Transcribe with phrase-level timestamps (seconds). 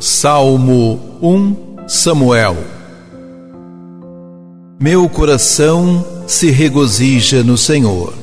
[0.00, 2.56] Salmo 1 Samuel
[4.78, 8.14] Meu coração se regozija no Senhor.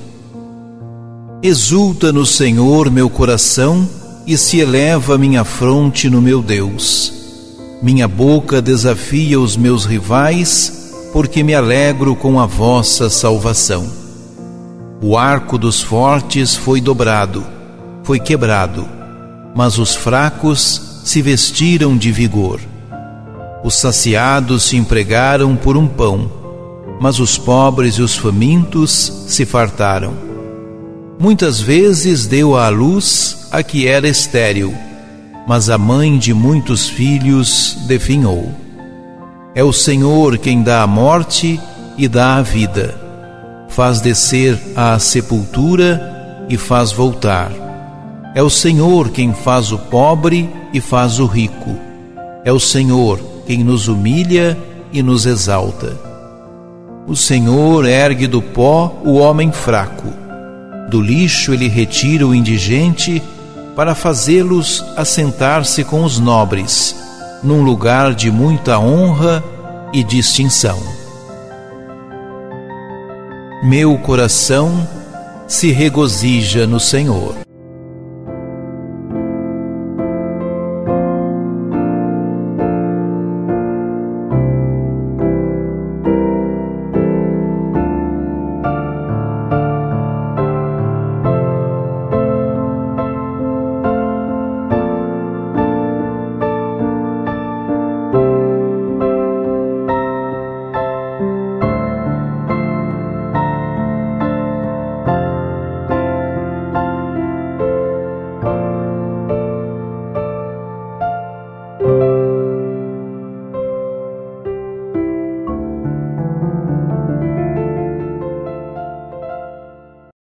[1.44, 3.86] Exulta no Senhor meu coração
[4.26, 7.12] e se eleva minha fronte no meu Deus.
[7.84, 13.86] Minha boca desafia os meus rivais, porque me alegro com a vossa salvação.
[15.02, 17.46] O arco dos fortes foi dobrado,
[18.02, 18.88] foi quebrado,
[19.54, 22.60] mas os fracos se vestiram de vigor.
[23.64, 26.32] Os saciados se empregaram por um pão,
[27.00, 30.16] mas os pobres e os famintos se fartaram.
[31.20, 34.74] Muitas vezes deu à luz a que era estéril,
[35.48, 38.52] mas a mãe de muitos filhos definhou.
[39.54, 41.60] É o Senhor quem dá a morte
[42.00, 43.00] e dá a vida,
[43.70, 47.65] faz descer à sepultura e faz voltar
[48.36, 51.80] é o Senhor quem faz o pobre e faz o rico.
[52.44, 54.58] É o Senhor quem nos humilha
[54.92, 55.96] e nos exalta.
[57.08, 60.10] O Senhor ergue do pó o homem fraco.
[60.90, 63.24] Do lixo ele retira o indigente
[63.74, 66.94] para fazê-los assentar-se com os nobres,
[67.42, 69.42] num lugar de muita honra
[69.94, 70.78] e distinção.
[73.64, 74.86] Meu coração
[75.48, 77.45] se regozija no Senhor